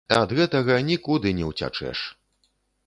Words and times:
Ад 0.19 0.31
гэтага 0.39 0.77
нікуды 0.89 1.35
не 1.41 1.45
уцячэш. 1.51 1.99